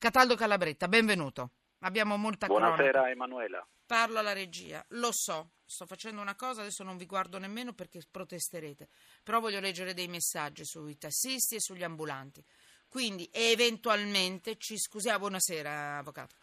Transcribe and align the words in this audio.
Cataldo 0.00 0.34
Calabretta, 0.34 0.88
benvenuto. 0.88 1.50
Abbiamo 1.80 2.16
molta 2.16 2.46
Buonasera 2.46 2.90
cronaca. 2.90 3.10
Emanuela. 3.10 3.68
Parlo 3.84 4.18
alla 4.18 4.32
regia. 4.32 4.82
Lo 4.92 5.10
so, 5.12 5.50
sto 5.66 5.84
facendo 5.84 6.22
una 6.22 6.34
cosa, 6.36 6.62
adesso 6.62 6.82
non 6.82 6.96
vi 6.96 7.04
guardo 7.04 7.36
nemmeno 7.36 7.74
perché 7.74 8.00
protesterete. 8.10 8.88
Però 9.22 9.40
voglio 9.40 9.60
leggere 9.60 9.92
dei 9.92 10.08
messaggi 10.08 10.64
sui 10.64 10.96
tassisti 10.96 11.56
e 11.56 11.60
sugli 11.60 11.82
ambulanti. 11.82 12.42
Quindi 12.88 13.28
eventualmente 13.30 14.56
ci 14.56 14.78
scusiamo. 14.78 15.18
Buonasera, 15.18 15.98
avvocato. 15.98 16.36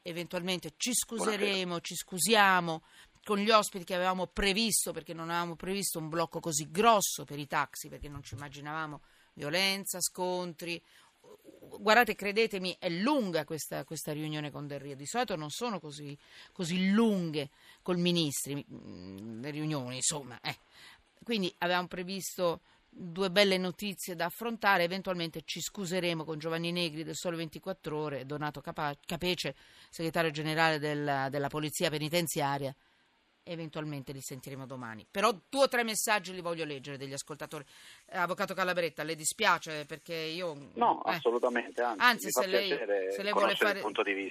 Eventualmente 0.00 0.72
ci 0.78 0.94
scuseremo, 0.94 1.80
ci 1.80 1.94
scusiamo 1.94 2.84
con 3.22 3.36
gli 3.36 3.50
ospiti 3.50 3.84
che 3.84 3.96
avevamo 3.96 4.28
previsto, 4.28 4.92
perché 4.92 5.12
non 5.12 5.28
avevamo 5.28 5.56
previsto 5.56 5.98
un 5.98 6.08
blocco 6.08 6.40
così 6.40 6.70
grosso 6.70 7.26
per 7.26 7.38
i 7.38 7.46
taxi, 7.46 7.90
perché 7.90 8.08
non 8.08 8.22
ci 8.22 8.32
immaginavamo 8.32 9.02
violenza, 9.34 10.00
scontri. 10.00 10.82
Guardate, 11.78 12.14
credetemi, 12.14 12.76
è 12.78 12.88
lunga 12.88 13.44
questa, 13.44 13.84
questa 13.84 14.12
riunione 14.12 14.50
con 14.50 14.66
Del 14.66 14.80
Rio. 14.80 14.96
Di 14.96 15.06
solito 15.06 15.36
non 15.36 15.50
sono 15.50 15.78
così, 15.78 16.16
così 16.52 16.90
lunghe 16.90 17.50
col 17.82 17.98
ministri, 17.98 18.64
mm, 18.72 19.40
le 19.40 19.50
riunioni, 19.50 19.96
insomma. 19.96 20.40
eh. 20.40 20.56
Quindi 21.22 21.54
avevamo 21.58 21.86
previsto 21.86 22.60
due 22.88 23.30
belle 23.30 23.58
notizie 23.58 24.16
da 24.16 24.24
affrontare, 24.24 24.82
eventualmente 24.82 25.42
ci 25.44 25.60
scuseremo 25.60 26.24
con 26.24 26.38
Giovanni 26.38 26.72
Negri 26.72 27.04
del 27.04 27.14
Sole 27.14 27.36
24 27.36 27.96
Ore, 27.96 28.26
Donato 28.26 28.60
Capa- 28.60 28.96
Capece, 29.04 29.54
segretario 29.90 30.30
generale 30.30 30.78
della, 30.78 31.28
della 31.28 31.48
Polizia 31.48 31.90
Penitenziaria, 31.90 32.74
eventualmente 33.48 34.12
li 34.12 34.20
sentiremo 34.20 34.66
domani. 34.66 35.06
Però 35.10 35.32
due 35.48 35.64
o 35.64 35.68
tre 35.68 35.82
messaggi 35.82 36.32
li 36.32 36.40
voglio 36.40 36.64
leggere 36.64 36.96
degli 36.96 37.12
ascoltatori. 37.12 37.64
Eh, 38.06 38.18
Avvocato 38.18 38.54
Calabretta, 38.54 39.02
le 39.02 39.14
dispiace 39.14 39.84
perché 39.86 40.14
io... 40.14 40.70
No, 40.74 41.04
eh, 41.04 41.14
assolutamente, 41.14 41.82
anzi, 41.82 42.00
Anzi, 42.00 42.28
se 42.30 42.46
lei, 42.46 42.68
se 42.68 43.22
lei 43.22 43.32
vuole 43.32 43.54
fare 43.54 43.82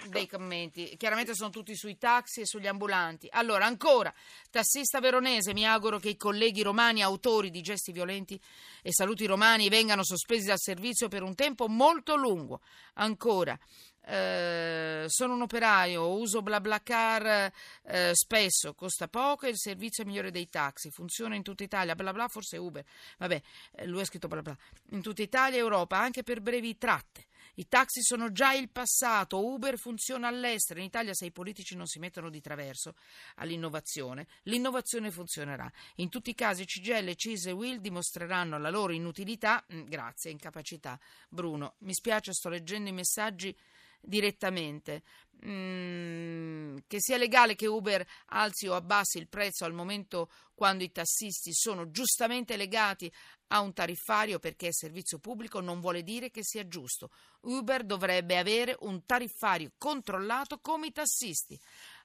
dei 0.09 0.27
commenti, 0.27 0.95
chiaramente 0.97 1.33
sono 1.33 1.49
tutti 1.49 1.75
sui 1.75 1.97
taxi 1.97 2.41
e 2.41 2.45
sugli 2.45 2.67
ambulanti. 2.67 3.27
Allora, 3.31 3.65
ancora, 3.65 4.13
tassista 4.49 4.99
veronese, 4.99 5.53
mi 5.53 5.65
auguro 5.65 5.99
che 5.99 6.09
i 6.09 6.17
colleghi 6.17 6.61
romani 6.61 7.01
autori 7.01 7.49
di 7.49 7.61
gesti 7.61 7.91
violenti 7.91 8.39
e 8.81 8.91
saluti 8.91 9.25
romani 9.25 9.69
vengano 9.69 10.03
sospesi 10.03 10.47
dal 10.47 10.59
servizio 10.59 11.07
per 11.07 11.23
un 11.23 11.35
tempo 11.35 11.67
molto 11.67 12.15
lungo. 12.15 12.61
Ancora, 12.95 13.57
eh, 14.07 15.05
sono 15.07 15.33
un 15.33 15.41
operaio, 15.41 16.13
uso 16.13 16.41
BlaBlaCar 16.41 17.51
eh, 17.83 18.11
spesso, 18.13 18.73
costa 18.73 19.07
poco 19.07 19.45
e 19.45 19.49
il 19.49 19.57
servizio 19.57 20.03
è 20.03 20.07
migliore 20.07 20.31
dei 20.31 20.49
taxi, 20.49 20.91
funziona 20.91 21.35
in 21.35 21.43
tutta 21.43 21.63
Italia, 21.63 21.93
bla 21.95 22.13
bla, 22.13 22.27
forse 22.29 22.57
Uber, 22.57 22.85
vabbè, 23.17 23.41
eh, 23.73 23.85
lui 23.85 24.01
ha 24.01 24.05
scritto 24.05 24.27
bla 24.27 24.41
bla, 24.41 24.55
in 24.91 25.01
tutta 25.01 25.21
Italia 25.21 25.57
e 25.57 25.61
Europa, 25.61 25.97
anche 25.97 26.23
per 26.23 26.41
brevi 26.41 26.77
tratte. 26.77 27.25
I 27.55 27.67
taxi 27.67 28.03
sono 28.03 28.31
già 28.31 28.53
il 28.53 28.69
passato, 28.69 29.43
Uber 29.43 29.79
funziona 29.79 30.27
all'estero, 30.27 30.79
in 30.79 30.85
Italia 30.85 31.13
se 31.13 31.25
i 31.25 31.31
politici 31.31 31.75
non 31.75 31.87
si 31.87 31.97
mettono 31.97 32.29
di 32.29 32.39
traverso 32.39 32.93
all'innovazione, 33.35 34.27
l'innovazione 34.43 35.09
funzionerà. 35.09 35.69
In 35.95 36.09
tutti 36.09 36.29
i 36.29 36.35
casi 36.35 36.65
CGL, 36.65 37.15
CIS 37.15 37.47
e 37.47 37.51
Will 37.51 37.79
dimostreranno 37.79 38.59
la 38.59 38.69
loro 38.69 38.93
inutilità, 38.93 39.65
mm, 39.73 39.85
grazie, 39.85 40.29
incapacità. 40.29 40.99
Bruno, 41.27 41.73
mi 41.79 41.95
spiace, 41.95 42.31
sto 42.31 42.49
leggendo 42.49 42.89
i 42.89 42.93
messaggi 42.93 43.57
direttamente. 43.99 45.03
Mm, 45.45 46.77
che 46.87 46.99
sia 46.99 47.17
legale 47.17 47.53
che 47.53 47.67
Uber 47.67 48.03
alzi 48.27 48.67
o 48.67 48.73
abbassi 48.73 49.19
il 49.19 49.27
prezzo 49.27 49.65
al 49.65 49.73
momento 49.73 50.31
quando 50.55 50.83
i 50.83 50.91
tassisti 50.91 51.53
sono 51.53 51.91
giustamente 51.91 52.57
legati 52.57 53.11
a 53.49 53.59
un 53.59 53.71
tariffario 53.71 54.39
perché 54.39 54.69
è 54.69 54.73
servizio 54.73 55.19
pubblico 55.19 55.59
non 55.59 55.79
vuole 55.79 56.01
dire 56.01 56.31
che 56.31 56.43
sia 56.43 56.67
giusto. 56.67 57.11
Uber 57.41 57.83
dovrebbe 57.83 58.39
avere 58.39 58.75
un 58.79 59.05
tariffario 59.05 59.73
controllato 59.77 60.59
come 60.59 60.87
i 60.87 60.91
tassisti. 60.91 61.57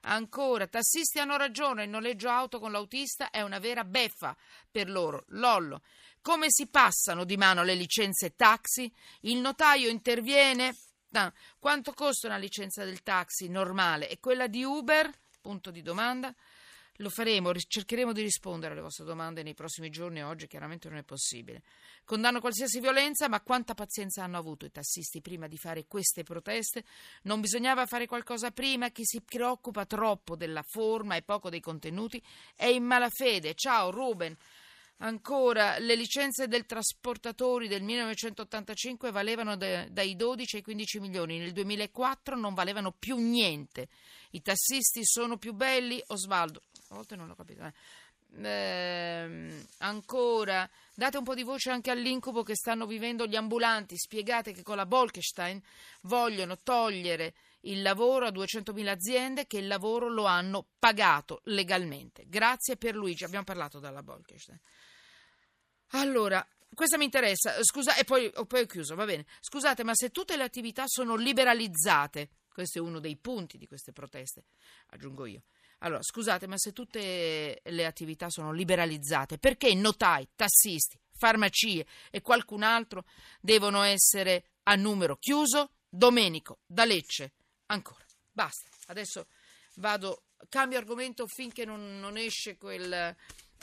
Ancora, 0.03 0.67
tassisti 0.67 1.19
hanno 1.19 1.39
ragione, 1.39 1.85
il 1.85 1.91
noleggio 1.91 2.29
auto 2.29 2.61
con 2.61 2.70
l'autista 2.70 3.31
è 3.31 3.41
una 3.41 3.59
vera 3.59 3.85
beffa 3.85 4.37
per 4.70 4.91
loro. 4.91 5.25
Lollo. 5.29 5.81
Come 6.20 6.47
si 6.48 6.67
passano 6.67 7.25
di 7.25 7.36
mano 7.36 7.64
le 7.64 7.75
licenze 7.75 8.36
taxi? 8.36 8.92
Il 9.23 9.39
notaio 9.39 9.89
interviene. 9.89 10.77
Ah, 11.14 11.30
quanto 11.58 11.92
costa 11.92 12.27
una 12.28 12.39
licenza 12.39 12.84
del 12.84 13.02
taxi 13.02 13.48
normale 13.48 14.08
e 14.08 14.18
quella 14.18 14.46
di 14.46 14.64
Uber? 14.64 15.11
Punto 15.42 15.70
di 15.70 15.83
domanda. 15.83 16.34
Lo 16.96 17.11
faremo, 17.11 17.52
cercheremo 17.55 18.12
di 18.12 18.23
rispondere 18.23 18.73
alle 18.73 18.83
vostre 18.83 19.05
domande 19.05 19.42
nei 19.42 19.52
prossimi 19.52 19.90
giorni. 19.90 20.22
Oggi 20.22 20.46
chiaramente 20.46 20.89
non 20.89 20.98
è 20.98 21.02
possibile. 21.02 21.62
Condanno 22.05 22.40
qualsiasi 22.40 22.80
violenza, 22.80 23.28
ma 23.28 23.40
quanta 23.42 23.74
pazienza 23.74 24.22
hanno 24.24 24.39
avuto 24.39 24.64
i 24.64 24.70
tassisti 24.70 25.20
prima 25.20 25.48
di 25.48 25.58
fare 25.58 25.86
queste 25.86 26.22
proteste? 26.22 26.84
Non 27.22 27.40
bisognava 27.40 27.84
fare 27.86 28.06
qualcosa 28.06 28.51
prima? 28.51 28.90
Chi 28.90 29.05
si 29.05 29.20
preoccupa 29.20 29.84
troppo 29.84 30.34
della 30.34 30.62
forma 30.62 31.17
e 31.17 31.22
poco 31.22 31.51
dei 31.51 31.61
contenuti 31.61 32.22
è 32.55 32.67
in 32.67 32.84
malafede. 32.84 33.55
Ciao 33.55 33.90
Ruben. 33.90 34.36
Ancora, 35.02 35.79
le 35.79 35.96
licenze 35.96 36.46
del 36.46 36.64
trasportatori 36.64 37.67
del 37.67 37.83
1985 37.83 39.11
valevano 39.11 39.57
da- 39.57 39.89
dai 39.89 40.14
12 40.14 40.57
ai 40.57 40.63
15 40.63 41.01
milioni, 41.01 41.39
nel 41.39 41.51
2004 41.52 42.36
non 42.36 42.55
valevano 42.55 42.92
più 42.92 43.17
niente. 43.17 43.89
I 44.30 44.42
tassisti 44.42 45.05
sono 45.05 45.39
più 45.39 45.55
belli? 45.55 46.01
Osvaldo, 46.08 46.63
a 46.90 46.95
volte 46.95 47.17
non 47.17 47.27
l'ho 47.27 47.35
capito. 47.35 47.64
eh. 47.64 47.73
Ehm, 48.45 49.67
ancora, 49.79 50.70
date 50.95 51.19
un 51.19 51.24
po' 51.24 51.34
di 51.34 51.42
voce 51.42 51.70
anche 51.70 51.90
all'incubo 51.90 52.45
che 52.45 52.55
stanno 52.55 52.86
vivendo 52.86 53.27
gli 53.27 53.36
ambulanti. 53.36 53.98
Spiegate 53.98 54.52
che 54.52 54.63
con 54.63 54.77
la 54.77 54.86
Bolkestein 54.86 55.61
vogliono 56.02 56.57
togliere 56.63 57.34
il 57.62 57.83
lavoro 57.83 58.27
a 58.27 58.30
200.000 58.30 58.89
aziende 58.89 59.46
che 59.46 59.58
il 59.58 59.67
lavoro 59.67 60.08
lo 60.08 60.24
hanno 60.24 60.67
pagato 60.78 61.40
legalmente. 61.45 62.24
Grazie 62.27 62.77
per 62.77 62.95
Luigi, 62.95 63.24
abbiamo 63.24 63.45
parlato 63.45 63.78
dalla 63.78 64.02
Bolkestein. 64.02 64.58
Allora, 65.95 66.46
questa 66.74 66.96
mi 66.96 67.05
interessa, 67.05 67.62
scusa, 67.62 67.96
e 67.96 68.05
poi, 68.05 68.30
oh, 68.34 68.46
poi 68.46 68.62
ho 68.62 68.67
chiuso, 68.67 68.95
va 68.95 69.05
bene. 69.05 69.27
Scusate, 69.40 69.84
ma 69.84 69.92
se 69.95 70.11
tutte 70.11 70.36
le 70.36 70.42
attività 70.42 70.84
sono 70.86 71.17
liberalizzate, 71.17 72.30
questo 72.52 72.78
è 72.78 72.80
uno 72.80 72.98
dei 72.98 73.17
punti 73.17 73.58
di 73.58 73.67
queste 73.67 73.92
proteste, 73.92 74.45
aggiungo 74.89 75.27
io. 75.27 75.42
Allora, 75.78 76.02
scusate, 76.02 76.46
ma 76.46 76.56
se 76.56 76.72
tutte 76.72 77.61
le 77.62 77.86
attività 77.86 78.30
sono 78.30 78.52
liberalizzate, 78.52 79.39
perché 79.39 79.74
notai, 79.74 80.28
tassisti, 80.34 80.98
farmacie 81.11 81.84
e 82.11 82.20
qualcun 82.20 82.62
altro 82.62 83.05
devono 83.40 83.83
essere 83.83 84.45
a 84.64 84.77
numero 84.77 85.17
chiuso? 85.17 85.72
Domenico, 85.89 86.61
da 86.64 86.84
Lecce, 86.84 87.33
ancora. 87.72 88.05
Basta, 88.30 88.68
adesso 88.86 89.27
vado, 89.77 90.24
cambio 90.48 90.78
argomento 90.78 91.27
finché 91.27 91.64
non, 91.64 91.98
non 91.98 92.16
esce 92.16 92.56
quel, 92.56 93.14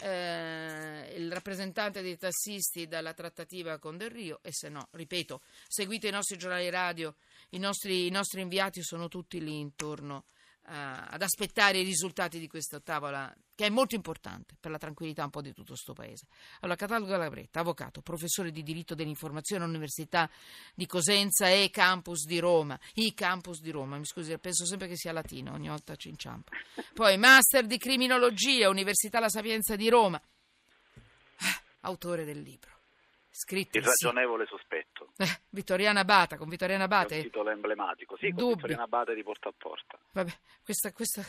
eh, 0.01 1.13
il 1.15 1.31
rappresentante 1.31 2.01
dei 2.01 2.17
tassisti 2.17 2.87
dalla 2.87 3.13
trattativa 3.13 3.77
con 3.79 3.97
Del 3.97 4.11
Rio 4.11 4.39
e 4.41 4.51
se 4.51 4.69
no, 4.69 4.87
ripeto, 4.91 5.41
seguite 5.67 6.07
i 6.07 6.11
nostri 6.11 6.37
giornali 6.37 6.69
radio, 6.69 7.15
i 7.49 7.59
nostri, 7.59 8.05
i 8.07 8.11
nostri 8.11 8.41
inviati 8.41 8.81
sono 8.83 9.07
tutti 9.07 9.41
lì 9.41 9.59
intorno 9.59 10.25
ad 10.69 11.21
aspettare 11.21 11.79
i 11.79 11.83
risultati 11.83 12.39
di 12.39 12.47
questa 12.47 12.79
tavola 12.79 13.33
che 13.55 13.65
è 13.65 13.69
molto 13.69 13.95
importante 13.95 14.55
per 14.59 14.71
la 14.71 14.77
tranquillità 14.77 15.23
un 15.23 15.31
po' 15.31 15.41
di 15.41 15.51
tutto 15.51 15.73
questo 15.73 15.93
paese. 15.93 16.27
Allora, 16.61 16.77
Cataldo 16.77 17.07
Galabretta, 17.07 17.59
avvocato, 17.59 18.01
professore 18.01 18.51
di 18.51 18.63
diritto 18.63 18.95
dell'informazione 18.95 19.63
all'Università 19.63 20.29
di 20.73 20.85
Cosenza 20.85 21.49
e 21.49 21.69
campus 21.69 22.25
di 22.25 22.39
Roma, 22.39 22.79
i 22.95 23.13
campus 23.13 23.59
di 23.61 23.71
Roma, 23.71 23.97
mi 23.97 24.05
scusi, 24.05 24.37
penso 24.37 24.65
sempre 24.65 24.87
che 24.87 24.95
sia 24.95 25.11
latino, 25.11 25.53
ogni 25.53 25.67
volta 25.67 25.95
ci 25.95 26.09
inciampo. 26.09 26.51
Poi 26.93 27.17
master 27.17 27.65
di 27.65 27.77
criminologia, 27.77 28.69
Università 28.69 29.19
La 29.19 29.29
Sapienza 29.29 29.75
di 29.75 29.89
Roma, 29.89 30.21
Ah, 31.41 31.61
autore 31.81 32.25
del 32.25 32.41
libro. 32.41 32.77
Scritto 33.31 33.77
Il 33.77 33.83
ragionevole 33.85 34.45
sospetto. 34.47 34.88
Eh, 35.21 35.39
Vittoriana 35.49 36.05
Bata, 36.05 36.37
con 36.37 36.47
Vittoriana 36.47 36.83
È 36.83 36.87
un 36.87 36.93
Abate. 36.93 37.21
titolo 37.23 37.49
emblematico. 37.49 38.15
Sì, 38.17 38.29
con 38.29 38.37
Dubbi. 38.37 38.53
Vittoriana 38.53 38.83
Abate 38.83 39.13
di 39.15 39.23
porta 39.23 39.49
a 39.49 39.53
porta. 39.57 39.99
Vabbè, 40.13 40.31
questa, 40.63 40.91
questa, 40.93 41.23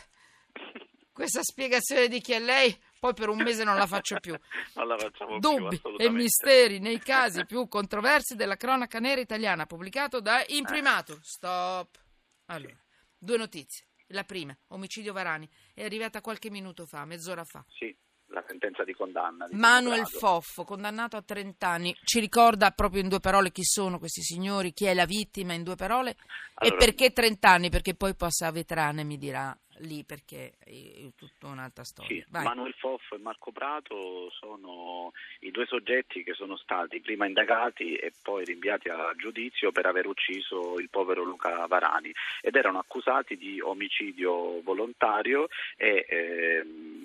questa 1.13 1.43
spiegazione 1.43 2.09
di 2.09 2.21
chi 2.21 2.33
è 2.33 2.39
lei, 2.39 2.77
poi 3.01 3.15
per 3.15 3.29
un 3.29 3.39
mese 3.43 3.65
non 3.65 3.77
la 3.77 3.87
faccio 3.87 4.19
più. 4.21 4.35
Non 4.75 4.87
la 4.87 4.97
facciamo 4.97 5.39
più, 5.39 5.41
Dubbi 5.41 5.75
e 5.75 5.79
assolutamente. 5.79 6.23
misteri 6.23 6.79
nei 6.79 6.99
casi 7.01 7.45
più 7.45 7.67
controversi 7.69 8.37
della 8.37 8.57
cronaca 8.57 8.99
nera 9.01 9.21
italiana, 9.21 9.67
pubblicato 9.67 10.21
da 10.21 10.43
Imprimatur. 10.47 11.19
Stop. 11.23 11.99
Allora, 12.47 12.77
due 13.19 13.37
notizie. 13.37 13.87
La 14.13 14.25
prima, 14.25 14.57
omicidio 14.69 15.13
Varani, 15.13 15.49
è 15.75 15.85
arrivata 15.85 16.21
qualche 16.21 16.51
minuto 16.51 16.85
fa, 16.87 17.05
mezz'ora 17.05 17.45
fa. 17.45 17.65
Sì, 17.69 17.97
la 18.31 18.45
sentenza 18.47 18.85
di 18.85 18.95
condanna. 18.95 19.47
Di 19.49 19.57
Manuel. 19.57 20.07
Foffo, 20.07 20.65
condannato 20.65 21.17
a 21.17 21.23
30 21.23 21.67
anni, 21.67 21.97
ci 22.05 22.21
ricorda 22.21 22.71
proprio 22.71 23.03
in 23.03 23.09
due 23.09 23.21
parole 23.21 23.53
chi 23.53 23.65
sono 23.65 23.99
questi 23.99 24.23
signori, 24.23 24.73
chi 24.73 24.87
è 24.87 24.95
la 24.95 25.05
vittima 25.05 25.53
in 25.53 25.63
due 25.63 25.77
parole 25.77 26.11
e 26.11 26.17
Allora- 26.55 26.77
perché 26.77 27.13
30 27.13 27.49
anni? 27.49 27.71
Perché 27.71 27.95
poi 27.95 28.15
passa 28.15 28.49
a 28.49 28.53
vetrane 28.53 29.05
mi 29.05 29.19
dirà 29.19 29.57
lì 29.81 30.05
perché 30.05 30.55
è 30.59 31.09
tutta 31.17 31.47
un'altra 31.47 31.85
storia. 31.85 32.23
Sì. 32.23 32.25
Manuel 32.31 32.75
Foffo 32.75 33.15
e 33.15 33.19
Marco 33.19 33.53
Prato 33.53 34.31
sono 34.31 35.13
i 35.41 35.51
due 35.51 35.67
soggetti 35.67 36.23
che 36.23 36.35
sono 36.35 36.57
stati 36.57 37.01
prima 37.01 37.27
indagati 37.27 37.95
e 37.95 38.13
poi 38.23 38.45
rinviati 38.45 38.89
a 38.89 39.13
giudizio 39.17 39.73
per 39.73 39.87
aver 39.87 40.07
ucciso 40.07 40.79
il 40.79 40.89
povero 40.91 41.23
Luca 41.23 41.67
Varani 41.67 42.13
ed 42.41 42.57
erano 42.57 42.79
accusati 42.79 43.37
di 43.37 43.61
omicidio 43.61 44.61
volontario 44.63 45.49
e 45.77 46.07
ehm, 46.09 47.05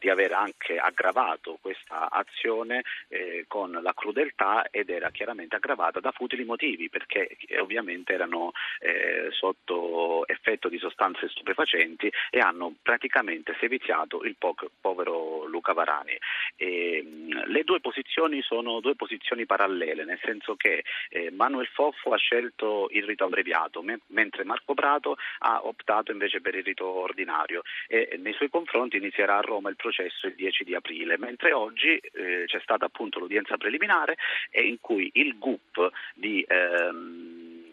di 0.00 0.08
aver 0.08 0.32
anche 0.32 0.78
aggravato 0.78 1.58
questa 1.60 2.10
azione 2.10 2.82
eh, 3.08 3.44
con 3.46 3.70
la 3.70 3.92
crudeltà 3.92 4.66
ed 4.70 4.88
era 4.88 5.10
chiaramente 5.10 5.56
aggravata 5.56 6.00
da 6.00 6.10
futili 6.10 6.44
motivi 6.44 6.88
perché 6.88 7.36
eh, 7.46 7.60
ovviamente 7.60 8.14
erano 8.14 8.52
eh, 8.80 9.28
sotto 9.30 10.26
effetto 10.26 10.68
di 10.68 10.78
sostanze 10.78 11.28
stupefacenti 11.28 12.10
e 12.30 12.38
hanno 12.40 12.74
praticamente 12.82 13.54
seviziato 13.60 14.24
il 14.24 14.36
po- 14.36 14.54
povero 14.80 15.44
Luca 15.44 15.74
Varani. 15.74 16.18
E, 16.56 17.02
mh, 17.02 17.50
le 17.50 17.62
due 17.62 17.80
posizioni 17.80 18.40
sono 18.40 18.80
due 18.80 18.96
posizioni 18.96 19.44
parallele, 19.44 20.04
nel 20.04 20.18
senso 20.22 20.56
che 20.56 20.82
eh, 21.10 21.30
Manuel 21.30 21.68
Foffo 21.68 22.12
ha 22.12 22.16
scelto 22.16 22.88
il 22.90 23.04
rito 23.04 23.24
abbreviato, 23.24 23.82
me- 23.82 24.00
mentre 24.08 24.44
Marco 24.44 24.72
Prato 24.72 25.16
ha 25.40 25.60
optato 25.66 26.10
invece 26.10 26.40
per 26.40 26.54
il 26.54 26.64
rito 26.64 26.86
ordinario 26.86 27.62
e 27.86 28.18
nei 28.18 28.32
suoi 28.32 28.48
confronti 28.48 28.96
inizierà 28.96 29.36
a 29.36 29.42
Roma 29.42 29.68
il 29.68 29.76
processo 29.76 29.89
il 29.98 30.34
10 30.34 30.64
di 30.64 30.74
aprile, 30.74 31.18
mentre 31.18 31.52
oggi 31.52 31.96
eh, 31.96 32.44
c'è 32.46 32.60
stata 32.60 32.86
appunto 32.86 33.18
l'udienza 33.18 33.56
preliminare 33.56 34.16
in 34.52 34.78
cui 34.80 35.10
il 35.14 35.38
GUP 35.38 35.90
di 36.14 36.44
ehm, 36.46 37.64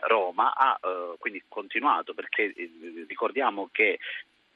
Roma 0.00 0.54
ha 0.54 0.78
eh, 0.82 1.16
quindi 1.18 1.42
continuato 1.48 2.14
perché 2.14 2.52
eh, 2.54 2.70
ricordiamo 3.06 3.68
che 3.72 3.98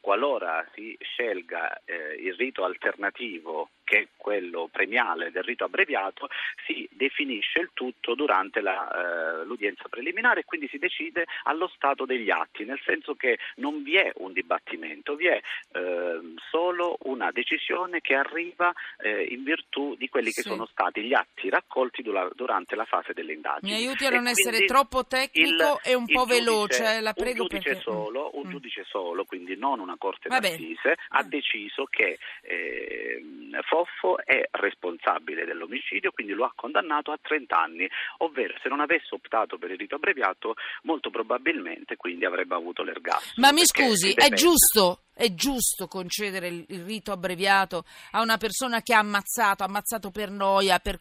qualora 0.00 0.66
si 0.74 0.96
scelga 1.00 1.80
eh, 1.84 2.16
il 2.20 2.34
rito 2.34 2.64
alternativo 2.64 3.70
che 3.84 4.08
quello 4.32 4.68
premiale 4.72 5.30
del 5.30 5.42
rito 5.42 5.64
abbreviato, 5.64 6.28
si 6.66 6.88
definisce 6.92 7.58
il 7.58 7.70
tutto 7.74 8.14
durante 8.14 8.62
la, 8.62 9.40
eh, 9.42 9.44
l'udienza 9.44 9.88
preliminare 9.90 10.40
e 10.40 10.44
quindi 10.44 10.68
si 10.68 10.78
decide 10.78 11.26
allo 11.42 11.68
stato 11.74 12.06
degli 12.06 12.30
atti, 12.30 12.64
nel 12.64 12.80
senso 12.82 13.14
che 13.14 13.38
non 13.56 13.82
vi 13.82 13.96
è 13.96 14.10
un 14.16 14.32
dibattimento, 14.32 15.16
vi 15.16 15.26
è 15.26 15.38
eh, 15.72 16.20
solo 16.50 16.96
una 17.02 17.30
decisione 17.30 18.00
che 18.00 18.14
arriva 18.14 18.72
eh, 19.02 19.24
in 19.24 19.42
virtù 19.44 19.96
di 19.96 20.08
quelli 20.08 20.30
che 20.32 20.40
Sì. 20.40 20.48
sono 20.48 20.64
stati 20.66 21.02
gli 21.02 21.12
atti 21.12 21.50
raccolti 21.50 22.00
dura- 22.02 22.30
durante 22.34 22.74
la 22.74 22.86
fase 22.86 23.12
delle 23.12 23.34
indagini. 23.34 23.72
Mi 23.72 23.78
aiuti 23.84 24.06
a 24.06 24.08
E 24.08 24.14
non 24.14 24.28
essere 24.28 24.64
troppo 24.64 25.04
tecnico 25.06 25.78
il- 25.84 25.90
e 25.90 25.94
un 25.94 26.06
po' 26.06 26.20
giudice- 26.24 26.38
veloce, 26.38 27.00
la 27.02 27.12
prego 27.12 27.42
Un 27.42 27.48
giudice 27.48 27.68
perché- 27.74 27.82
solo, 27.82 28.30
un 28.34 28.46
Mm. 28.46 28.50
giudice 28.50 28.84
solo, 28.84 29.24
quindi 29.24 29.56
non 29.58 29.78
una 29.80 29.96
corte 29.98 30.28
d'assise, 30.30 30.94
ha 31.08 31.22
Mm. 31.22 31.28
deciso 31.28 31.84
che 31.84 32.18
ehm, 32.44 33.60
Foffo 33.64 34.21
è 34.24 34.48
responsabile 34.52 35.44
dell'omicidio, 35.44 36.10
quindi 36.12 36.32
lo 36.32 36.44
ha 36.44 36.52
condannato 36.54 37.12
a 37.12 37.18
30 37.20 37.56
anni, 37.58 37.88
ovvero 38.18 38.54
se 38.62 38.68
non 38.68 38.80
avesse 38.80 39.14
optato 39.14 39.58
per 39.58 39.70
il 39.70 39.78
rito 39.78 39.96
abbreviato, 39.96 40.54
molto 40.82 41.10
probabilmente 41.10 41.96
quindi 41.96 42.24
avrebbe 42.24 42.54
avuto 42.54 42.82
l'ergastolo. 42.82 43.34
Ma 43.36 43.52
mi 43.52 43.64
scusi, 43.64 44.10
si 44.10 44.14
è 44.14 44.30
giusto, 44.30 45.02
è 45.14 45.32
giusto 45.34 45.86
concedere 45.86 46.48
il, 46.48 46.64
il 46.68 46.84
rito 46.84 47.12
abbreviato 47.12 47.84
a 48.12 48.22
una 48.22 48.36
persona 48.36 48.82
che 48.82 48.94
ha 48.94 48.98
ammazzato, 48.98 49.62
ha 49.62 49.66
ammazzato 49.66 50.10
per 50.10 50.30
noia, 50.30 50.78
per, 50.78 51.00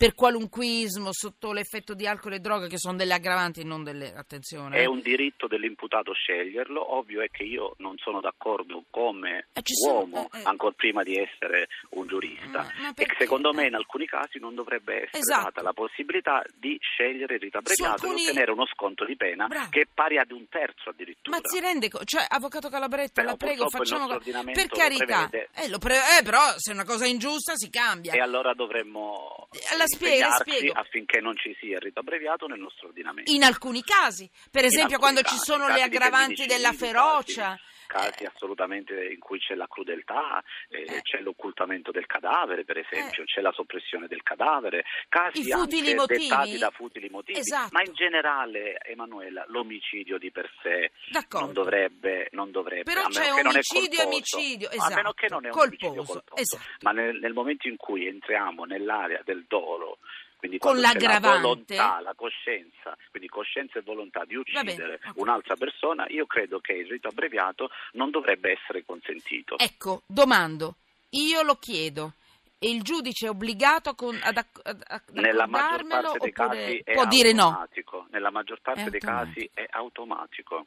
per 0.00 0.14
qualunquismo, 0.14 1.10
sotto 1.12 1.52
l'effetto 1.52 1.92
di 1.92 2.06
alcol 2.06 2.32
e 2.32 2.38
droga, 2.40 2.68
che 2.68 2.78
sono 2.78 2.96
delle 2.96 3.12
aggravanti, 3.12 3.64
non 3.64 3.84
delle... 3.84 4.14
attenzione. 4.16 4.78
È 4.78 4.86
un 4.86 5.02
diritto 5.02 5.46
dell'imputato 5.46 6.14
sceglierlo, 6.14 6.94
ovvio 6.96 7.20
è 7.20 7.28
che 7.28 7.42
io 7.42 7.74
non 7.80 7.98
sono 7.98 8.22
d'accordo 8.22 8.84
come 8.88 9.48
Eh, 9.52 9.60
uomo, 9.86 10.30
eh, 10.32 10.38
eh. 10.38 10.42
ancora 10.44 10.72
prima 10.74 11.02
di 11.02 11.16
essere 11.18 11.68
un 11.90 12.06
giurista, 12.06 12.46
Ma- 12.62 12.72
ma 12.80 12.88
e 12.88 12.94
perché? 12.94 13.16
secondo 13.18 13.52
me 13.52 13.64
Eh. 13.64 13.66
in 13.66 13.74
alcuni 13.74 14.06
casi 14.06 14.38
non 14.38 14.54
dovrebbe 14.54 15.02
essere 15.02 15.18
Esatto. 15.18 15.42
data 15.44 15.60
la 15.62 15.74
possibilità 15.74 16.42
di 16.54 16.78
scegliere 16.80 17.34
il 17.34 17.40
rito 17.40 17.58
abbreviato 17.58 18.06
alcuni- 18.06 18.24
e 18.24 18.28
ottenere 18.30 18.52
uno 18.52 18.66
sconto 18.72 19.04
di 19.04 19.16
pena 19.16 19.48
Bravo. 19.48 19.68
che 19.68 19.80
è 19.82 19.86
pari 19.92 20.16
ad 20.16 20.30
un 20.32 20.48
terzo 20.48 20.88
addirittura. 20.88 21.36
Ma 21.36 21.42
si 21.46 21.60
rende 21.60 21.90
conto, 21.90 22.06
cioè, 22.06 22.24
avvocato 22.26 22.70
Calabretta, 22.70 23.20
Però 23.20 23.28
la 23.32 23.36
prego, 23.36 23.68
facciamo 23.68 24.06
per 24.06 24.16
lo 24.32 24.76
carità. 24.76 25.28
prevede. 25.28 25.50
Eh, 25.56 25.68
lo 25.68 25.76
pre- 25.76 26.18
eh, 26.18 26.22
però 26.24 26.40
se 26.56 26.70
è 26.70 26.74
una 26.74 26.84
cosa 26.86 27.04
ingiusta 27.04 27.52
si 27.54 27.68
cambia. 27.68 28.14
E 28.14 28.20
allora 28.20 28.54
dovremmo 28.54 29.46
la 29.76 29.88
spiego, 29.94 30.72
affinché 30.72 31.20
non 31.20 31.36
ci 31.36 31.56
sia 31.60 31.76
il 31.76 31.80
rito 31.82 32.00
abbreviato 32.00 32.46
nel 32.46 32.58
nostro 32.58 32.88
ordinamento. 32.88 33.30
In 33.30 33.42
alcuni 33.42 33.82
casi, 33.82 34.28
per 34.50 34.64
esempio 34.64 34.98
quando 34.98 35.22
casi, 35.22 35.36
ci 35.36 35.40
sono 35.42 35.68
le 35.68 35.82
aggravanti 35.82 36.46
della 36.46 36.72
ferocia. 36.72 37.58
Casi 37.90 38.22
Eh, 38.22 38.26
assolutamente 38.32 38.94
in 39.08 39.18
cui 39.18 39.40
c'è 39.40 39.56
la 39.56 39.66
crudeltà, 39.66 40.40
eh, 40.68 40.82
Eh. 40.86 41.02
c'è 41.02 41.18
l'occultamento 41.20 41.90
del 41.90 42.06
cadavere, 42.06 42.62
per 42.64 42.78
esempio, 42.78 43.24
c'è 43.24 43.40
la 43.40 43.50
soppressione 43.50 44.06
del 44.06 44.22
cadavere, 44.22 44.84
casi 45.08 45.50
anche 45.50 45.94
motivi. 45.96 46.28
dettati 46.28 46.56
da 46.58 46.70
futili 46.70 47.08
motivi. 47.08 47.40
Esatto. 47.40 47.70
Ma 47.72 47.82
in 47.84 47.92
generale, 47.94 48.78
Emanuela, 48.84 49.44
l'omicidio 49.48 50.18
di 50.18 50.30
per 50.30 50.48
sé 50.62 50.92
non 51.32 51.52
dovrebbe, 51.52 52.28
non 52.30 52.52
dovrebbe 52.52 52.84
Però 52.84 53.00
a 53.02 53.08
meno 53.08 53.20
c'è 53.24 53.34
che 53.34 53.42
non 53.42 53.52
è 53.52 53.54
omicidio 53.56 54.00
e 54.00 54.04
omicidio, 54.04 54.68
a 54.68 54.70
meno 54.70 54.86
esatto, 54.86 55.12
che 55.14 55.26
non 55.28 55.44
è 55.44 55.48
un 55.48 55.52
colposo, 55.52 55.86
omicidio 55.88 56.04
colposo. 56.04 56.40
esatto. 56.40 56.64
Ma 56.82 56.90
nel, 56.92 57.18
nel 57.18 57.32
momento 57.32 57.66
in 57.66 57.76
cui 57.76 58.06
entriamo 58.06 58.64
nell'area 58.66 59.20
del 59.24 59.44
dolo, 59.48 59.98
quindi 60.40 60.58
Con 60.58 60.74
c'è 60.76 60.80
la 60.80 60.88
l'aggravante. 60.92 61.40
volontà, 61.40 62.00
la 62.00 62.14
coscienza, 62.16 62.96
quindi 63.10 63.28
coscienza 63.28 63.78
e 63.78 63.82
volontà 63.82 64.24
di 64.24 64.34
bene, 64.42 64.70
uccidere 64.70 64.94
ok. 65.06 65.12
un'altra 65.16 65.54
persona, 65.54 66.06
io 66.08 66.24
credo 66.26 66.60
che 66.60 66.72
il 66.72 66.88
rito 66.88 67.08
abbreviato 67.08 67.70
non 67.92 68.10
dovrebbe 68.10 68.52
essere 68.58 68.82
consentito. 68.84 69.58
Ecco, 69.58 70.02
domando, 70.06 70.76
io 71.10 71.42
lo 71.42 71.56
chiedo. 71.56 72.14
E 72.62 72.68
il 72.70 72.82
giudice 72.82 73.26
è 73.26 73.30
obbligato 73.30 73.94
con- 73.94 74.18
ad, 74.22 74.36
acc- 74.36 74.60
ad- 74.66 74.82
ad 74.86 75.02
Nella 75.12 75.46
maggior 75.46 75.86
parte 75.86 76.18
dei 76.18 76.32
casi 76.32 76.80
è 76.84 76.92
può 76.92 77.06
dire 77.06 77.32
no? 77.32 77.44
automatico. 77.44 78.06
Nella 78.10 78.30
maggior 78.30 78.60
parte 78.60 78.90
dei 78.90 79.00
casi 79.00 79.50
è 79.54 79.66
automatico. 79.70 80.66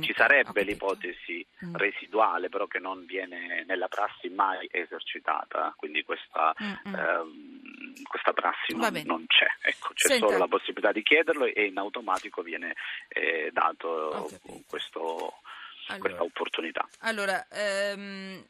Ci 0.00 0.14
sarebbe 0.16 0.62
l'ipotesi 0.62 1.44
Mm. 1.64 1.74
residuale, 1.76 2.48
però 2.50 2.66
che 2.66 2.78
non 2.78 3.04
viene 3.06 3.64
nella 3.66 3.88
prassi 3.88 4.28
mai 4.28 4.68
esercitata, 4.70 5.72
quindi 5.76 6.02
questa, 6.04 6.54
ehm, 6.84 8.02
questa 8.04 8.32
prassi 8.32 8.74
non, 8.74 8.92
non 9.06 9.24
c'è. 9.26 9.46
Ecco, 9.68 9.92
c'è 9.94 10.08
Senta. 10.08 10.26
solo 10.26 10.38
la 10.38 10.48
possibilità 10.48 10.92
di 10.92 11.02
chiederlo 11.02 11.46
e 11.46 11.64
in 11.64 11.78
automatico 11.78 12.42
viene 12.42 12.74
eh, 13.08 13.50
dato 13.52 14.28
questo- 14.68 15.40
Allora. 15.88 16.00
questa 16.00 16.22
opportunità. 16.24 16.88
Allora, 17.00 17.46
ehm, 17.48 18.44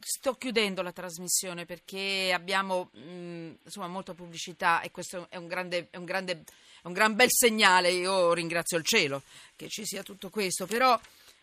sto 0.00 0.34
chiudendo 0.34 0.82
la 0.82 0.92
trasmissione 0.92 1.64
perché 1.64 2.30
abbiamo 2.32 2.90
mh, 2.92 3.54
insomma, 3.64 3.88
molta 3.88 4.12
pubblicità 4.14 4.80
e 4.82 4.90
questo 4.90 5.26
è 5.30 5.36
un, 5.36 5.46
grande, 5.48 5.88
è, 5.90 5.96
un 5.96 6.04
grande, 6.04 6.44
un 6.84 6.92
gran 6.92 7.14
bel 7.14 7.28
segnale. 7.30 7.90
Io 7.90 8.32
ringrazio 8.32 8.78
il 8.78 8.84
cielo 8.84 9.22
che 9.56 9.68
ci 9.68 9.84
sia 9.84 10.02
tutto 10.02 10.30
questo, 10.30 10.66
però 10.66 10.98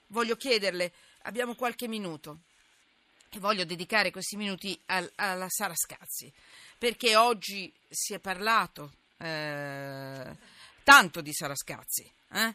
voglio 0.08 0.36
chiederle, 0.36 0.92
abbiamo 1.24 1.54
qualche 1.56 1.88
minuto 1.88 2.40
e 3.30 3.40
voglio 3.40 3.64
dedicare 3.64 4.12
questi 4.12 4.36
minuti 4.36 4.78
al- 4.88 5.10
alla 5.16 5.48
Sara 5.50 5.74
Scazzi 5.76 6.32
perché 6.78 7.16
oggi 7.16 7.72
si 7.88 8.14
è 8.14 8.20
parlato 8.20 8.92
eh, 9.18 10.36
tanto 10.84 11.22
di 11.22 11.32
Sara 11.34 11.56
Scazzi. 11.56 12.10
eh? 12.34 12.54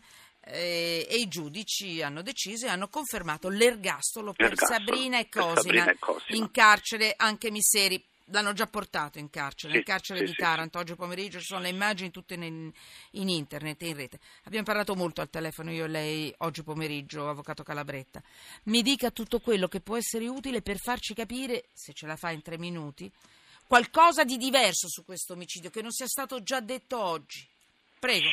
Eh, 0.48 1.06
e 1.10 1.16
i 1.16 1.26
giudici 1.26 2.02
hanno 2.02 2.22
deciso 2.22 2.66
e 2.66 2.68
hanno 2.68 2.86
confermato 2.88 3.48
l'ergastolo 3.48 4.32
per 4.32 4.50
L'ergastolo 4.50 4.78
Sabrina 4.78 5.16
e 5.18 5.20
e 5.22 5.28
Cosina. 5.28 5.94
in 6.28 6.50
carcere 6.52 7.14
anche 7.16 7.50
Misseri 7.50 8.00
l'hanno 8.26 8.52
già 8.52 8.66
portato 8.66 9.18
in 9.18 9.30
carcere, 9.30 9.72
Sì, 9.72 9.78
in 9.78 9.84
carcere 9.84 10.20
sì, 10.20 10.24
di 10.26 10.30
sì, 10.32 10.36
Taranto. 10.36 10.78
Oggi 10.78 10.94
pomeriggio 10.94 11.38
ci 11.38 11.46
sono 11.46 11.60
le 11.60 11.68
immagini 11.68 12.10
tutte 12.10 12.34
in, 12.34 12.70
in 13.12 13.28
internet 13.28 13.82
e 13.82 13.88
in 13.88 13.96
rete. 13.96 14.18
Abbiamo 14.44 14.64
parlato 14.64 14.94
molto 14.94 15.20
al 15.20 15.30
telefono 15.30 15.70
io 15.70 15.84
e 15.84 15.88
lei 15.88 16.34
oggi 16.38 16.62
pomeriggio 16.62 17.28
avvocato 17.28 17.62
Calabretta. 17.62 18.22
Mi 18.64 18.82
dica 18.82 19.10
tutto 19.10 19.40
quello 19.40 19.68
che 19.68 19.80
può 19.80 19.96
essere 19.96 20.28
utile 20.28 20.62
per 20.62 20.78
farci 20.78 21.14
capire 21.14 21.66
se 21.72 21.92
ce 21.92 22.06
la 22.06 22.16
fa 22.16 22.30
in 22.30 22.42
tre 22.42 22.58
minuti 22.58 23.10
qualcosa 23.66 24.22
di 24.22 24.36
diverso 24.36 24.88
su 24.88 25.04
questo 25.04 25.32
omicidio 25.32 25.70
che 25.70 25.82
non 25.82 25.90
sia 25.90 26.06
stato 26.06 26.42
già 26.42 26.60
detto 26.60 26.98
oggi. 26.98 27.46
Prego 27.98 28.28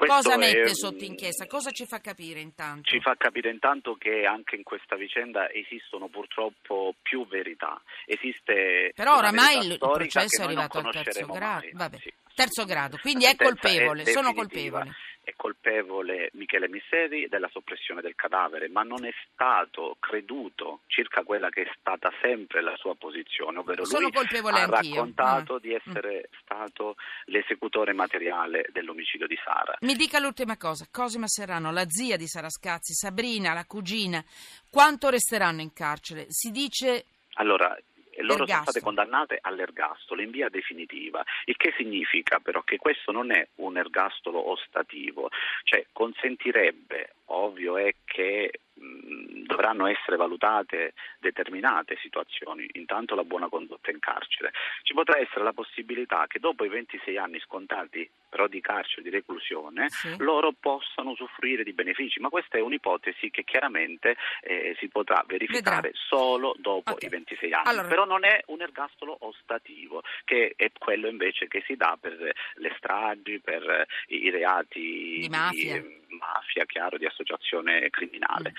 Questo 0.00 0.30
Cosa 0.30 0.34
è, 0.34 0.38
mette 0.38 0.70
mm, 0.70 0.72
sotto 0.72 1.04
inchiesta? 1.04 1.46
Cosa 1.46 1.72
ci 1.72 1.84
fa 1.84 2.00
capire 2.00 2.40
intanto? 2.40 2.88
Ci 2.88 3.02
fa 3.02 3.16
capire 3.18 3.50
intanto 3.50 3.96
che 3.96 4.24
anche 4.24 4.56
in 4.56 4.62
questa 4.62 4.96
vicenda 4.96 5.52
esistono 5.52 6.08
purtroppo 6.08 6.94
più 7.02 7.26
verità. 7.26 7.78
Esiste 8.06 8.92
Però 8.94 9.18
oramai 9.18 9.58
il 9.66 9.76
processo 9.76 10.40
è 10.40 10.44
arrivato 10.46 10.78
al 10.78 10.90
terzo 10.90 11.26
grado. 11.26 11.66
Sì. 11.98 12.14
terzo 12.34 12.64
grado, 12.64 12.96
quindi 13.02 13.26
è 13.26 13.36
colpevole, 13.36 14.06
sono 14.06 14.32
definitiva. 14.32 14.86
È 15.30 15.34
colpevole 15.36 16.30
Michele 16.34 16.68
Misseri 16.68 17.28
della 17.28 17.48
soppressione 17.50 18.00
del 18.00 18.14
cadavere, 18.14 18.68
ma 18.68 18.82
non 18.82 19.04
è 19.04 19.10
stato 19.32 19.96
creduto 19.98 20.80
circa 20.86 21.22
quella 21.22 21.48
che 21.48 21.62
è 21.62 21.70
stata 21.78 22.10
sempre 22.20 22.60
la 22.62 22.76
sua 22.76 22.94
posizione, 22.94 23.58
ovvero 23.58 23.84
Sono 23.84 24.08
lui 24.08 24.10
ha 24.14 24.62
anch'io. 24.64 24.94
raccontato 24.94 25.54
Mm. 25.54 25.58
di 25.58 25.72
essere 25.74 26.28
stato 26.42 26.96
l'esecutore 27.26 27.92
materiale 27.92 28.66
dell'omicidio 28.72 29.26
di 29.26 29.38
Sara. 29.42 29.76
Mi 29.80 29.94
dica 29.94 30.18
l'ultima 30.18 30.56
cosa, 30.56 30.86
Cosima 30.90 31.26
Serrano, 31.26 31.72
la 31.72 31.88
zia 31.88 32.16
di 32.16 32.26
Sara 32.26 32.50
Scazzi, 32.50 32.92
Sabrina, 32.94 33.52
la 33.54 33.64
cugina, 33.64 34.22
quanto 34.70 35.08
resteranno 35.08 35.60
in 35.60 35.72
carcere? 35.72 36.26
Si 36.28 36.50
dice 36.50 37.04
Allora, 37.34 37.76
loro 38.22 38.46
sono 38.46 38.62
state 38.62 38.80
condannate 38.80 39.38
all'ergastolo 39.40 40.22
in 40.22 40.30
via 40.30 40.48
definitiva, 40.48 41.24
il 41.44 41.56
che 41.56 41.72
significa 41.76 42.38
però 42.38 42.62
che 42.62 42.76
questo 42.76 43.12
non 43.12 43.32
è 43.32 43.46
un 43.56 43.76
ergastolo 43.76 44.50
ostativo, 44.50 45.30
cioè 45.64 45.86
consentirebbe, 45.92 47.14
ovvio 47.32 47.76
è 47.76 47.94
che 48.04 48.50
mh, 48.74 49.42
dovranno 49.46 49.86
essere 49.86 50.16
valutate 50.16 50.94
determinate 51.18 51.96
situazioni, 52.00 52.68
intanto 52.72 53.14
la 53.14 53.24
buona 53.24 53.48
condotta 53.48 53.90
in 53.90 53.98
carcere. 53.98 54.52
Ci 54.82 54.94
potrà 54.94 55.18
essere 55.18 55.42
la 55.44 55.52
possibilità 55.52 56.26
che 56.28 56.38
dopo 56.38 56.64
i 56.64 56.68
26 56.68 57.16
anni 57.16 57.38
scontati 57.40 58.08
però 58.30 58.46
di 58.46 58.60
carcere, 58.60 59.02
di 59.02 59.10
reclusione, 59.10 59.88
Sì. 59.90 60.14
loro 60.18 60.52
possano 60.58 61.10
usufruire 61.10 61.64
di 61.64 61.72
benefici, 61.72 62.20
ma 62.20 62.28
questa 62.28 62.58
è 62.58 62.60
un'ipotesi 62.60 63.28
che 63.30 63.42
chiaramente 63.42 64.16
eh, 64.42 64.76
si 64.78 64.88
potrà 64.88 65.24
verificare 65.26 65.90
solo 65.94 66.54
dopo 66.58 66.92
Ok. 66.92 67.02
i 67.02 67.08
26 67.08 67.52
anni. 67.52 67.64
Allora- 67.68 67.88
Però 67.88 68.04
non 68.04 68.24
è 68.24 68.40
un 68.46 68.60
ergastolo 68.62 69.16
ostativo, 69.20 70.02
che 70.24 70.52
è 70.56 70.70
quello 70.78 71.08
invece 71.08 71.48
che 71.48 71.62
si 71.66 71.74
dà 71.74 71.98
per 72.00 72.16
le 72.54 72.74
stragi, 72.76 73.40
per 73.40 73.84
i 74.08 74.30
reati 74.30 75.18
Di 75.20 75.28
mafia. 75.28 75.74
eh, 75.76 75.98
mafia, 76.18 76.64
chiaro, 76.66 76.98
di 76.98 77.06
associazione 77.06 77.88
criminale. 77.90 78.52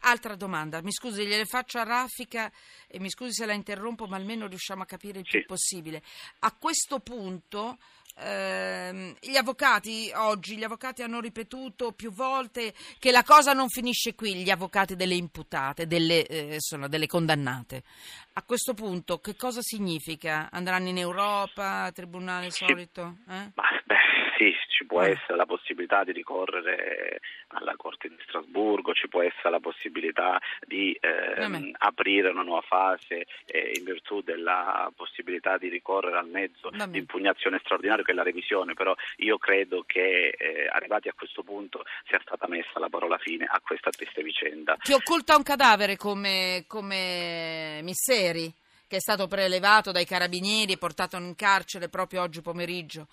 Altra 0.00 0.36
domanda, 0.36 0.82
mi 0.82 0.92
scusi, 0.92 1.26
gliele 1.26 1.46
faccio 1.46 1.78
a 1.78 1.82
raffica 1.82 2.50
e 2.86 3.00
mi 3.00 3.10
scusi 3.10 3.32
se 3.32 3.46
la 3.46 3.54
interrompo, 3.54 4.06
ma 4.06 4.16
almeno 4.16 4.46
riusciamo 4.46 4.82
a 4.82 4.86
capire 4.86 5.18
il 5.18 5.24
più 5.28 5.40
Sì. 5.40 5.46
possibile. 5.46 6.02
A 6.40 6.52
questo 6.56 7.00
punto 7.00 7.78
ehm, 8.16 9.16
gli 9.20 9.34
avvocati 9.34 10.12
oggi, 10.14 10.56
gli 10.56 10.62
avvocati 10.62 11.02
hanno 11.02 11.18
ripetuto 11.20 11.90
più 11.92 12.12
volte 12.12 12.72
che 13.00 13.10
la 13.10 13.24
cosa 13.24 13.52
non 13.52 13.68
finisce 13.68 14.14
qui, 14.14 14.36
gli 14.36 14.50
avvocati 14.50 14.94
delle 14.94 15.14
imputate, 15.14 15.88
delle, 15.88 16.24
eh, 16.26 16.56
sono 16.60 16.86
delle 16.86 17.06
condannate. 17.08 17.82
A 18.34 18.42
questo 18.44 18.74
punto 18.74 19.18
che 19.18 19.34
cosa 19.34 19.60
significa? 19.62 20.48
Andranno 20.52 20.88
in 20.88 20.98
Europa, 20.98 21.90
tribunale 21.92 22.50
solito? 22.52 23.16
Eh? 23.28 23.50
Ma 23.54 23.64
beh, 23.84 23.96
ci 24.74 24.84
può 24.86 25.02
Eh. 25.02 25.10
essere 25.12 25.36
la 25.36 25.46
possibilità 25.46 26.02
di 26.02 26.10
ricorrere 26.12 27.20
alla 27.48 27.76
Corte 27.76 28.08
di 28.08 28.16
Strasburgo, 28.26 28.92
ci 28.92 29.06
può 29.08 29.22
essere 29.22 29.50
la 29.50 29.60
possibilità 29.60 30.40
di 30.66 30.98
Vabbè. 31.00 31.70
aprire 31.78 32.30
una 32.30 32.42
nuova 32.42 32.62
fase 32.62 33.26
eh, 33.46 33.72
in 33.76 33.84
virtù 33.84 34.20
della 34.22 34.90
possibilità 34.96 35.56
di 35.58 35.68
ricorrere 35.68 36.18
al 36.18 36.28
mezzo 36.28 36.70
di 36.70 36.98
impugnazione 36.98 37.60
straordinario 37.62 38.02
che 38.04 38.10
è 38.12 38.14
la 38.14 38.22
revisione, 38.24 38.74
però 38.74 38.94
io 39.18 39.38
credo 39.38 39.84
che 39.86 40.34
eh, 40.36 40.66
arrivati 40.70 41.08
a 41.08 41.14
questo 41.16 41.42
punto 41.44 41.84
sia 42.08 42.20
stata 42.22 42.48
messa 42.48 42.78
la 42.80 42.88
parola 42.88 43.16
fine 43.18 43.44
a 43.44 43.60
questa 43.64 43.90
triste 43.90 44.22
vicenda. 44.22 44.76
Chi 44.80 44.92
occulta 44.92 45.36
un 45.36 45.42
cadavere 45.44 45.96
come, 45.96 46.64
come 46.66 47.80
Misseri, 47.82 48.52
che 48.88 48.96
è 48.96 49.00
stato 49.00 49.26
prelevato 49.28 49.92
dai 49.92 50.04
carabinieri 50.04 50.72
e 50.72 50.78
portato 50.78 51.16
in 51.16 51.34
carcere 51.36 51.88
proprio 51.88 52.22
oggi 52.22 52.42
pomeriggio, 52.42 53.06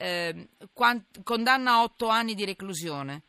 ehm, 0.00 0.46
quan- 0.72 1.04
condanna 1.22 1.72
a 1.72 1.82
otto 1.82 2.08
anni 2.08 2.34
di 2.34 2.44
reclusione. 2.46 3.22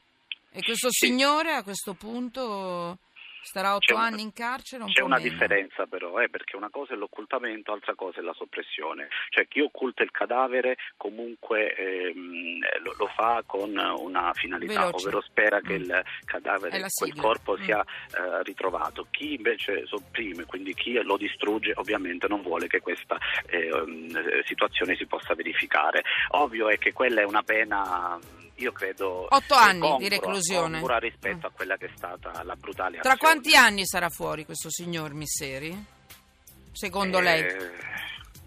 E 0.51 0.61
questo 0.63 0.89
Sì. 0.89 1.07
signore 1.07 1.53
a 1.53 1.63
questo 1.63 1.93
punto 1.93 2.99
starà 3.41 3.75
otto 3.75 3.95
un- 3.95 4.01
anni 4.01 4.21
in 4.21 4.33
carcere? 4.33 4.83
Un 4.83 4.91
C'è 4.91 5.01
po' 5.01 5.07
una 5.07 5.17
meno. 5.17 5.29
differenza 5.29 5.85
però, 5.85 6.19
eh, 6.19 6.29
perché 6.29 6.55
una 6.55 6.69
cosa 6.69 6.93
è 6.93 6.95
l'occultamento, 6.97 7.71
altra 7.71 7.95
cosa 7.95 8.19
è 8.19 8.21
la 8.23 8.33
soppressione. 8.33 9.07
Cioè 9.29 9.47
chi 9.47 9.59
occulta 9.61 10.03
il 10.03 10.11
cadavere 10.11 10.77
comunque 10.97 11.73
ehm, 11.75 12.59
lo, 12.83 12.95
lo 12.97 13.07
fa 13.15 13.43
con 13.45 13.75
una 13.77 14.31
finalità, 14.33 14.85
Veloce. 14.85 15.05
ovvero 15.07 15.21
spera 15.21 15.59
che 15.61 15.77
Mm. 15.77 15.81
il 15.81 16.03
cadavere, 16.25 16.85
quel 16.95 17.15
corpo 17.15 17.57
Mm. 17.57 17.63
sia 17.63 17.81
eh, 17.81 18.43
ritrovato. 18.43 19.07
Chi 19.11 19.33
invece 19.35 19.85
sopprime, 19.85 20.45
quindi 20.45 20.73
chi 20.73 20.93
lo 21.01 21.17
distrugge, 21.17 21.73
ovviamente 21.75 22.27
non 22.27 22.41
vuole 22.41 22.67
che 22.67 22.79
questa 22.81 23.17
ehm, 23.47 24.43
situazione 24.43 24.95
si 24.95 25.05
possa 25.05 25.33
verificare. 25.33 26.03
Ovvio 26.29 26.69
è 26.69 26.77
che 26.77 26.93
quella 26.93 27.21
è 27.21 27.25
una 27.25 27.43
pena... 27.43 28.19
Io 28.61 28.71
credo 28.71 29.25
Otto 29.29 29.53
eh, 29.55 29.57
anni 29.57 29.79
di 29.81 29.87
congrua, 29.87 30.09
reclusione. 30.09 30.77
congrua 30.79 30.99
rispetto 30.99 31.47
Mm. 31.47 31.49
a 31.49 31.49
quella 31.53 31.77
che 31.77 31.85
è 31.87 31.91
stata 31.95 32.43
la 32.43 32.55
brutale 32.55 32.99
Tra 32.99 33.13
azione. 33.13 33.17
quanti 33.17 33.55
anni 33.55 33.85
sarà 33.85 34.09
fuori 34.09 34.45
questo 34.45 34.69
signor 34.69 35.13
Misseri? 35.13 35.85
Secondo 36.71 37.19
lei? 37.19 37.43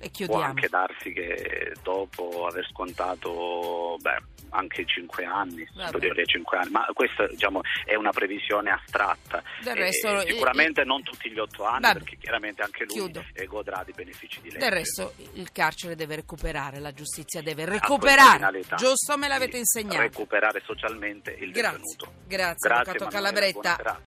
Eh, 0.05 0.07
E 0.07 0.11
Può 0.11 0.11
chiudiamo. 0.27 0.43
anche 0.43 0.69
darsi 0.69 1.13
che 1.13 1.73
dopo 1.83 2.47
aver 2.47 2.67
scontato 2.71 3.97
beh, 4.01 4.23
anche 4.51 4.85
5 4.85 5.25
anni, 5.25 5.67
Vabbè. 5.75 5.87
superiori 5.91 6.21
ai 6.21 6.27
5 6.27 6.59
anni, 6.59 6.71
ma 6.71 6.87
questa 6.93 7.27
diciamo, 7.27 7.61
è 7.85 7.95
una 7.95 8.11
previsione 8.11 8.71
astratta. 8.71 9.43
Del 9.63 9.77
Eh, 9.77 9.81
resto, 9.81 10.21
sicuramente 10.21 10.85
non 10.85 11.03
tutti 11.03 11.31
gli 11.31 11.39
8 11.39 11.65
anni, 11.65 11.81
Vabbè. 11.81 11.95
perché 12.01 12.17
chiaramente 12.19 12.63
anche 12.63 12.85
lui 12.85 12.95
Chiudo. 12.95 13.25
eh, 13.33 13.47
godrà 13.47 13.83
di 13.85 13.93
benefici 13.93 14.41
di 14.43 14.51
legge. 14.51 14.59
Del 14.59 14.71
resto 14.73 15.15
il 15.35 15.51
carcere 15.51 15.97
deve 15.97 16.17
recuperare, 16.17 16.79
la 16.81 16.93
giustizia 16.93 17.41
deve 17.43 17.65
recuperare. 17.65 18.61
Giusto 18.77 19.17
me 19.17 19.27
l'avete 19.27 19.57
insegnato. 19.57 20.01
Recuperare 20.01 20.63
socialmente 20.65 21.31
il 21.33 21.51
Grazie. 21.51 21.79
detenuto. 21.79 22.13
Grazie, 22.29 22.69
Grazie, 22.69 22.91
Avvocato 22.93 23.07
Calabretta. 23.11 24.01